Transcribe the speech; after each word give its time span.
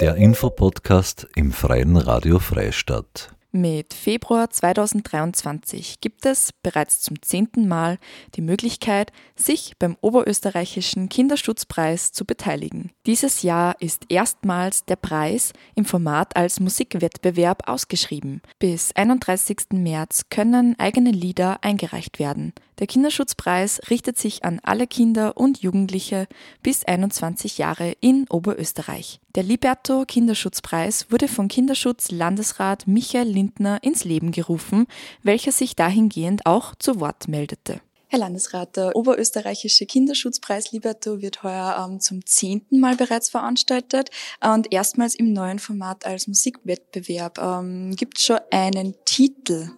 Der 0.00 0.16
Infopodcast 0.16 1.28
im 1.36 1.52
Freien 1.52 1.96
Radio 1.96 2.38
Freistadt. 2.38 3.34
Mit 3.54 3.92
Februar 3.92 4.48
2023 4.48 6.00
gibt 6.00 6.24
es 6.24 6.52
bereits 6.62 7.02
zum 7.02 7.20
zehnten 7.20 7.68
Mal 7.68 7.98
die 8.34 8.40
Möglichkeit, 8.40 9.12
sich 9.36 9.74
beim 9.78 9.96
Oberösterreichischen 10.00 11.10
Kinderschutzpreis 11.10 12.12
zu 12.12 12.24
beteiligen. 12.24 12.90
Dieses 13.04 13.42
Jahr 13.42 13.76
ist 13.78 14.06
erstmals 14.08 14.86
der 14.86 14.96
Preis 14.96 15.52
im 15.74 15.84
Format 15.84 16.34
als 16.34 16.60
Musikwettbewerb 16.60 17.68
ausgeschrieben. 17.68 18.40
Bis 18.58 18.96
31. 18.96 19.58
März 19.72 20.24
können 20.30 20.74
eigene 20.78 21.10
Lieder 21.10 21.62
eingereicht 21.62 22.18
werden. 22.18 22.54
Der 22.82 22.88
Kinderschutzpreis 22.88 23.80
richtet 23.90 24.18
sich 24.18 24.44
an 24.44 24.58
alle 24.64 24.88
Kinder 24.88 25.36
und 25.36 25.62
Jugendliche 25.62 26.26
bis 26.64 26.84
21 26.84 27.58
Jahre 27.58 27.92
in 28.00 28.26
Oberösterreich. 28.28 29.20
Der 29.36 29.44
Liberto 29.44 30.04
Kinderschutzpreis 30.04 31.08
wurde 31.08 31.28
von 31.28 31.46
Kinderschutz-Landesrat 31.46 32.88
Michael 32.88 33.28
Lindner 33.28 33.78
ins 33.84 34.02
Leben 34.02 34.32
gerufen, 34.32 34.88
welcher 35.22 35.52
sich 35.52 35.76
dahingehend 35.76 36.44
auch 36.44 36.74
zu 36.74 36.98
Wort 36.98 37.28
meldete. 37.28 37.80
Herr 38.08 38.18
Landesrat, 38.18 38.76
der 38.76 38.96
Oberösterreichische 38.96 39.86
Kinderschutzpreis 39.86 40.72
Liberto 40.72 41.22
wird 41.22 41.44
heuer 41.44 41.86
ähm, 41.88 42.00
zum 42.00 42.26
zehnten 42.26 42.80
Mal 42.80 42.96
bereits 42.96 43.30
veranstaltet 43.30 44.10
und 44.42 44.72
erstmals 44.72 45.14
im 45.14 45.32
neuen 45.32 45.60
Format 45.60 46.04
als 46.04 46.26
Musikwettbewerb. 46.26 47.38
Ähm, 47.38 47.94
Gibt 47.94 48.18
es 48.18 48.24
schon 48.24 48.40
einen 48.50 48.96
Titel? 49.04 49.70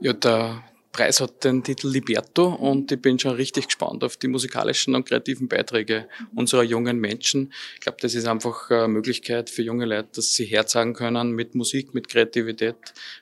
Ja, 0.00 0.12
der 0.12 0.62
Preis 1.00 1.18
hat 1.18 1.44
den 1.44 1.62
Titel 1.62 1.88
Liberto 1.88 2.52
und 2.52 2.92
ich 2.92 3.00
bin 3.00 3.18
schon 3.18 3.34
richtig 3.34 3.68
gespannt 3.68 4.04
auf 4.04 4.18
die 4.18 4.28
musikalischen 4.28 4.94
und 4.94 5.08
kreativen 5.08 5.48
Beiträge 5.48 6.06
unserer 6.34 6.62
jungen 6.62 6.98
Menschen. 6.98 7.54
Ich 7.76 7.80
glaube, 7.80 7.96
das 8.02 8.14
ist 8.14 8.26
einfach 8.26 8.70
eine 8.70 8.86
Möglichkeit 8.88 9.48
für 9.48 9.62
junge 9.62 9.86
Leute, 9.86 10.10
dass 10.16 10.34
sie 10.34 10.44
herzagen 10.44 10.92
können 10.92 11.30
mit 11.30 11.54
Musik, 11.54 11.94
mit 11.94 12.08
Kreativität, 12.08 12.76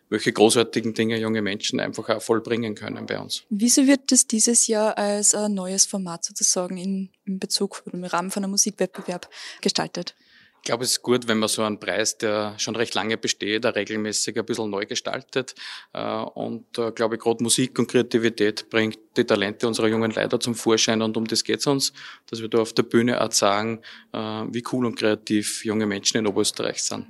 welche 0.09 0.33
großartigen 0.33 0.93
Dinge 0.93 1.21
junge 1.21 1.41
Menschen 1.41 1.79
einfach 1.79 2.09
auch 2.09 2.21
vollbringen 2.21 2.75
können 2.75 3.06
bei 3.06 3.21
uns. 3.21 3.45
Wieso 3.49 3.87
wird 3.87 4.11
das 4.11 4.27
dieses 4.27 4.67
Jahr 4.67 4.99
als 4.99 5.37
ein 5.37 5.55
neues 5.55 5.87
Format 5.87 6.25
sozusagen 6.25 6.79
in, 6.79 7.11
Bezug 7.27 7.84
oder 7.87 7.95
im 7.95 8.03
Rahmen 8.03 8.33
von 8.33 8.43
einem 8.43 8.51
Musikwettbewerb 8.51 9.31
gestaltet? 9.61 10.17
Ich 10.59 10.70
glaube, 10.70 10.84
es 10.84 10.92
ist 10.92 11.03
gut, 11.03 11.28
wenn 11.28 11.39
man 11.39 11.48
so 11.48 11.62
einen 11.62 11.81
Preis, 11.81 12.19
der 12.19 12.55
schon 12.59 12.77
recht 12.77 12.95
lange 12.95 13.17
besteht, 13.17 13.64
auch 13.64 13.75
regelmäßig 13.75 14.39
ein 14.39 14.45
bisschen 14.45 14.70
neu 14.70 14.84
gestaltet. 14.84 15.55
Äh, 15.92 16.03
und 16.03 16.67
ich 16.77 16.84
äh, 16.84 16.92
glaube, 16.92 17.17
gerade 17.17 17.42
Musik 17.42 17.78
und 17.78 17.89
Kreativität 17.89 18.69
bringt 18.69 18.98
die 19.17 19.25
Talente 19.25 19.67
unserer 19.67 19.89
jungen 19.89 20.11
Leute 20.11 20.39
zum 20.39 20.55
Vorschein 20.55 21.00
und 21.03 21.17
um 21.17 21.27
das 21.27 21.45
geht 21.45 21.61
es 21.61 21.67
uns, 21.67 21.92
dass 22.27 22.41
wir 22.41 22.48
da 22.48 22.59
auf 22.59 22.73
der 22.73 22.83
Bühne 22.83 23.20
auch 23.20 23.33
sagen, 23.33 23.81
äh, 24.12 24.19
wie 24.19 24.62
cool 24.73 24.87
und 24.87 24.97
kreativ 24.97 25.65
junge 25.65 25.87
Menschen 25.87 26.19
in 26.19 26.27
Oberösterreich 26.27 26.83
sind. 26.83 27.06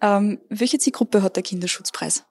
Ähm, 0.00 0.38
welche 0.48 0.78
Zielgruppe 0.78 1.22
hat 1.22 1.36
der 1.36 1.42
Kinderschutzpreis? 1.42 2.24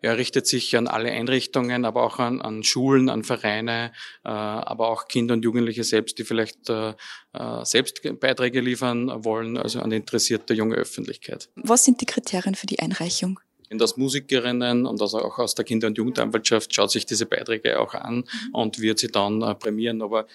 Er 0.00 0.16
richtet 0.18 0.46
sich 0.46 0.76
an 0.76 0.86
alle 0.86 1.10
Einrichtungen, 1.10 1.84
aber 1.84 2.02
auch 2.04 2.18
an, 2.18 2.40
an 2.40 2.62
Schulen, 2.62 3.08
an 3.08 3.24
Vereine, 3.24 3.92
äh, 4.24 4.28
aber 4.28 4.88
auch 4.88 5.08
Kinder 5.08 5.34
und 5.34 5.44
Jugendliche 5.44 5.84
selbst, 5.84 6.18
die 6.18 6.24
vielleicht 6.24 6.68
äh, 6.68 6.94
äh, 7.32 7.64
selbst 7.64 8.00
Beiträge 8.20 8.60
liefern 8.60 9.24
wollen, 9.24 9.56
also 9.56 9.80
an 9.80 9.92
interessierte 9.92 10.54
junge 10.54 10.76
Öffentlichkeit. 10.76 11.48
Was 11.56 11.84
sind 11.84 12.00
die 12.00 12.06
Kriterien 12.06 12.54
für 12.54 12.66
die 12.66 12.78
Einreichung? 12.78 13.40
Und 13.70 13.82
als 13.82 13.96
Musikerinnen 13.96 14.86
und 14.86 15.00
also 15.00 15.18
auch 15.18 15.38
aus 15.38 15.54
der 15.54 15.64
Kinder- 15.64 15.88
und 15.88 15.98
Jugendanwaltschaft 15.98 16.74
schaut 16.74 16.90
sich 16.90 17.04
diese 17.04 17.26
Beiträge 17.26 17.78
auch 17.78 17.94
an 17.94 18.24
und 18.52 18.80
wird 18.80 18.98
sie 18.98 19.08
dann 19.08 19.42
äh, 19.42 19.54
prämieren. 19.54 20.00
Aber 20.00 20.26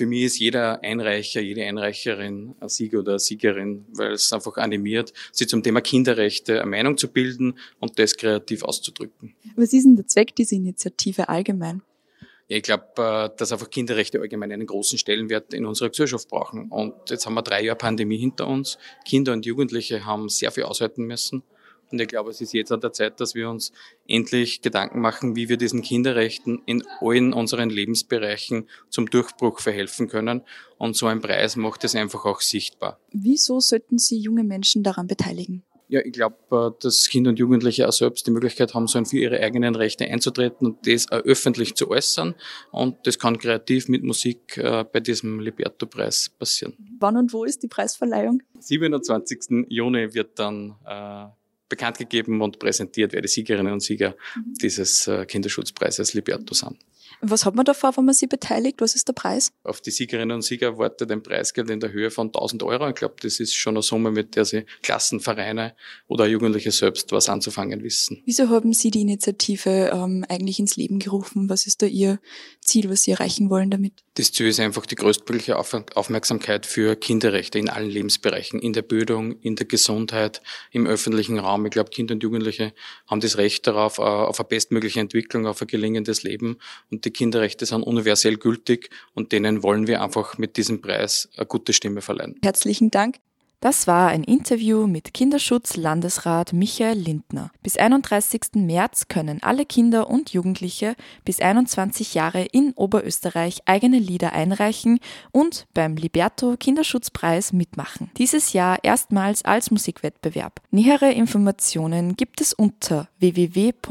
für 0.00 0.06
mich 0.06 0.22
ist 0.22 0.38
jeder 0.38 0.82
Einreicher, 0.82 1.42
jede 1.42 1.62
Einreicherin 1.62 2.54
ein 2.58 2.68
Sieger 2.70 3.00
oder 3.00 3.12
eine 3.12 3.18
Siegerin, 3.18 3.84
weil 3.92 4.12
es 4.12 4.32
einfach 4.32 4.56
animiert, 4.56 5.12
sie 5.30 5.46
zum 5.46 5.62
Thema 5.62 5.82
Kinderrechte 5.82 6.62
eine 6.62 6.70
Meinung 6.70 6.96
zu 6.96 7.08
bilden 7.08 7.58
und 7.80 7.98
das 7.98 8.16
kreativ 8.16 8.62
auszudrücken. 8.62 9.34
Was 9.56 9.74
ist 9.74 9.84
denn 9.84 9.96
der 9.96 10.06
Zweck 10.06 10.34
dieser 10.34 10.56
Initiative 10.56 11.28
allgemein? 11.28 11.82
Ja, 12.48 12.56
ich 12.56 12.62
glaube, 12.62 12.86
äh, 12.96 13.28
dass 13.36 13.52
einfach 13.52 13.68
Kinderrechte 13.68 14.18
allgemein 14.18 14.50
einen 14.52 14.66
großen 14.66 14.96
Stellenwert 14.96 15.52
in 15.52 15.66
unserer 15.66 15.90
Gesellschaft 15.90 16.30
brauchen. 16.30 16.70
Und 16.70 16.94
jetzt 17.10 17.26
haben 17.26 17.34
wir 17.34 17.42
drei 17.42 17.62
Jahre 17.62 17.76
Pandemie 17.76 18.16
hinter 18.16 18.48
uns. 18.48 18.78
Kinder 19.04 19.34
und 19.34 19.44
Jugendliche 19.44 20.06
haben 20.06 20.30
sehr 20.30 20.50
viel 20.50 20.62
aushalten 20.62 21.04
müssen. 21.04 21.42
Und 21.92 22.00
ich 22.00 22.08
glaube, 22.08 22.30
es 22.30 22.40
ist 22.40 22.52
jetzt 22.52 22.72
an 22.72 22.80
der 22.80 22.92
Zeit, 22.92 23.20
dass 23.20 23.34
wir 23.34 23.48
uns 23.50 23.72
endlich 24.06 24.62
Gedanken 24.62 25.00
machen, 25.00 25.36
wie 25.36 25.48
wir 25.48 25.56
diesen 25.56 25.82
Kinderrechten 25.82 26.62
in 26.66 26.84
allen 27.00 27.32
unseren 27.32 27.70
Lebensbereichen 27.70 28.68
zum 28.88 29.10
Durchbruch 29.10 29.60
verhelfen 29.60 30.08
können. 30.08 30.42
Und 30.78 30.96
so 30.96 31.06
ein 31.06 31.20
Preis 31.20 31.56
macht 31.56 31.84
es 31.84 31.94
einfach 31.94 32.24
auch 32.24 32.40
sichtbar. 32.40 32.98
Wieso 33.12 33.60
sollten 33.60 33.98
Sie 33.98 34.18
junge 34.18 34.44
Menschen 34.44 34.82
daran 34.82 35.06
beteiligen? 35.06 35.64
Ja, 35.90 36.00
ich 36.04 36.12
glaube, 36.12 36.36
äh, 36.52 36.82
dass 36.84 37.08
Kinder 37.08 37.30
und 37.30 37.40
Jugendliche 37.40 37.88
auch 37.88 37.92
selbst 37.92 38.24
die 38.24 38.30
Möglichkeit 38.30 38.74
haben 38.74 38.86
sollen, 38.86 39.06
für 39.06 39.18
ihre 39.18 39.40
eigenen 39.40 39.74
Rechte 39.74 40.04
einzutreten 40.04 40.64
und 40.68 40.86
das 40.86 41.10
auch 41.10 41.18
öffentlich 41.18 41.74
zu 41.74 41.90
äußern. 41.90 42.36
Und 42.70 42.98
das 43.08 43.18
kann 43.18 43.38
kreativ 43.38 43.88
mit 43.88 44.04
Musik 44.04 44.56
äh, 44.56 44.84
bei 44.84 45.00
diesem 45.00 45.40
Liberto-Preis 45.40 46.30
passieren. 46.38 46.76
Wann 47.00 47.16
und 47.16 47.32
wo 47.32 47.42
ist 47.42 47.64
die 47.64 47.66
Preisverleihung? 47.66 48.40
27. 48.60 49.66
Juni 49.68 50.14
wird 50.14 50.38
dann 50.38 50.76
äh, 50.86 51.26
bekannt 51.70 51.96
gegeben 51.96 52.42
und 52.42 52.58
präsentiert, 52.58 53.14
wer 53.14 53.22
die 53.22 53.28
Siegerinnen 53.28 53.72
und 53.72 53.80
Sieger 53.80 54.14
mhm. 54.36 54.54
dieses 54.60 55.06
äh, 55.06 55.24
Kinderschutzpreises 55.24 56.12
Liberto 56.12 56.52
sind. 56.52 56.76
Was 57.20 57.44
hat 57.44 57.54
man 57.54 57.64
davor, 57.64 57.96
wenn 57.96 58.04
man 58.04 58.14
sich 58.14 58.28
beteiligt? 58.28 58.80
Was 58.80 58.94
ist 58.94 59.08
der 59.08 59.12
Preis? 59.12 59.52
Auf 59.64 59.80
die 59.80 59.90
Siegerinnen 59.90 60.36
und 60.36 60.42
Sieger 60.42 60.78
wartet 60.78 61.10
ein 61.10 61.22
Preisgeld 61.22 61.70
in 61.70 61.80
der 61.80 61.92
Höhe 61.92 62.10
von 62.10 62.28
1000 62.28 62.62
Euro. 62.62 62.88
Ich 62.88 62.94
glaube, 62.94 63.16
das 63.20 63.40
ist 63.40 63.54
schon 63.54 63.74
eine 63.74 63.82
Summe, 63.82 64.10
mit 64.10 64.36
der 64.36 64.44
sie 64.44 64.64
Klassenvereine 64.82 65.74
oder 66.08 66.26
Jugendliche 66.26 66.70
selbst 66.70 67.12
was 67.12 67.28
anzufangen 67.28 67.82
wissen. 67.82 68.22
Wieso 68.24 68.48
haben 68.48 68.72
Sie 68.72 68.90
die 68.90 69.02
Initiative 69.02 69.90
ähm, 69.92 70.24
eigentlich 70.28 70.58
ins 70.58 70.76
Leben 70.76 70.98
gerufen? 70.98 71.48
Was 71.48 71.66
ist 71.66 71.82
da 71.82 71.86
Ihr 71.86 72.20
Ziel, 72.60 72.90
was 72.90 73.02
Sie 73.02 73.12
erreichen 73.12 73.50
wollen 73.50 73.70
damit? 73.70 73.92
Das 74.14 74.32
Ziel 74.32 74.48
ist 74.48 74.60
einfach 74.60 74.86
die 74.86 74.96
größtmögliche 74.96 75.56
Aufmerksamkeit 75.56 76.66
für 76.66 76.96
Kinderrechte 76.96 77.58
in 77.58 77.68
allen 77.68 77.88
Lebensbereichen, 77.88 78.60
in 78.60 78.72
der 78.72 78.82
Bildung, 78.82 79.40
in 79.40 79.56
der 79.56 79.66
Gesundheit, 79.66 80.42
im 80.72 80.86
öffentlichen 80.86 81.38
Raum. 81.38 81.64
Ich 81.66 81.72
glaube, 81.72 81.90
Kinder 81.90 82.14
und 82.14 82.22
Jugendliche 82.22 82.72
haben 83.06 83.20
das 83.20 83.38
Recht 83.38 83.66
darauf, 83.66 83.98
äh, 83.98 84.02
auf 84.02 84.38
eine 84.40 84.48
bestmögliche 84.48 85.00
Entwicklung, 85.00 85.46
auf 85.46 85.60
ein 85.62 85.68
gelingendes 85.68 86.22
Leben. 86.22 86.58
Und 86.90 86.99
die 87.04 87.10
Kinderrechte 87.10 87.66
sind 87.66 87.82
universell 87.82 88.36
gültig 88.36 88.90
und 89.14 89.32
denen 89.32 89.62
wollen 89.62 89.86
wir 89.86 90.02
einfach 90.02 90.38
mit 90.38 90.56
diesem 90.56 90.80
Preis 90.80 91.28
eine 91.36 91.46
gute 91.46 91.72
Stimme 91.72 92.00
verleihen. 92.00 92.36
Herzlichen 92.42 92.90
Dank. 92.90 93.16
Das 93.62 93.86
war 93.86 94.08
ein 94.08 94.24
Interview 94.24 94.86
mit 94.86 95.12
Kinderschutz-Landesrat 95.12 96.54
Michael 96.54 96.96
Lindner. 96.96 97.50
Bis 97.62 97.76
31. 97.76 98.54
März 98.54 99.08
können 99.08 99.42
alle 99.42 99.66
Kinder 99.66 100.08
und 100.08 100.32
Jugendliche 100.32 100.94
bis 101.26 101.40
21 101.40 102.14
Jahre 102.14 102.42
in 102.42 102.72
Oberösterreich 102.72 103.60
eigene 103.66 103.98
Lieder 103.98 104.32
einreichen 104.32 104.98
und 105.30 105.66
beim 105.74 105.96
Liberto 105.96 106.56
Kinderschutzpreis 106.58 107.52
mitmachen. 107.52 108.10
Dieses 108.16 108.54
Jahr 108.54 108.78
erstmals 108.82 109.44
als 109.44 109.70
Musikwettbewerb. 109.70 110.62
Nähere 110.70 111.12
Informationen 111.12 112.16
gibt 112.16 112.40
es 112.40 112.54
unter 112.54 113.10
www.kija 113.18 113.90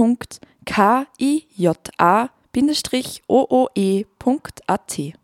ooe.at. 3.29 5.19